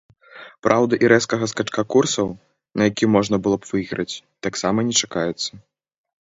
[0.67, 2.27] Праўда, і рэзкага скачка курсаў,
[2.81, 5.51] на якім можна было б выйграць, таксама не чакаецца.